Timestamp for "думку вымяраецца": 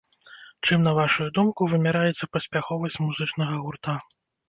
1.35-2.31